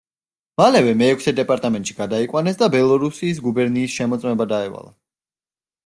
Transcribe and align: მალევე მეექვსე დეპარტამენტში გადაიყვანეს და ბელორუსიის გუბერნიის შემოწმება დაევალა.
მალევე 0.61 0.93
მეექვსე 1.01 1.33
დეპარტამენტში 1.41 1.97
გადაიყვანეს 1.99 2.59
და 2.65 2.73
ბელორუსიის 2.79 3.45
გუბერნიის 3.49 3.95
შემოწმება 4.01 4.53
დაევალა. 4.57 4.95